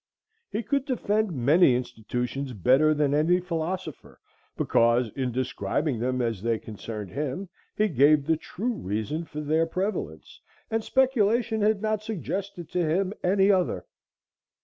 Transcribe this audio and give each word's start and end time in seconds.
He 0.51 0.63
could 0.63 0.85
defend 0.85 1.31
many 1.31 1.75
institutions 1.75 2.53
better 2.53 2.95
than 2.95 3.13
any 3.13 3.39
philosopher, 3.39 4.19
because, 4.57 5.09
in 5.15 5.31
describing 5.31 5.99
them 5.99 6.23
as 6.23 6.41
they 6.41 6.57
concerned 6.57 7.11
him, 7.11 7.49
he 7.77 7.87
gave 7.87 8.25
the 8.25 8.35
true 8.35 8.73
reason 8.73 9.25
for 9.25 9.41
their 9.41 9.67
prevalence, 9.67 10.41
and 10.71 10.83
speculation 10.83 11.61
had 11.61 11.83
not 11.83 12.01
suggested 12.01 12.67
to 12.71 12.79
him 12.83 13.13
any 13.23 13.51
other. 13.51 13.85